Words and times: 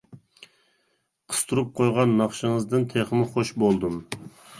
قىستۇرۇپ 1.33 1.69
قويغان 1.79 2.15
ناخشىڭىزدىن 2.21 2.87
تېخىمۇ 2.95 3.29
خوش 3.35 3.53
بولدۇم. 3.65 4.01